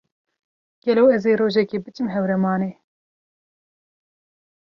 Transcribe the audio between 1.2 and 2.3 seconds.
ê rojekê biçim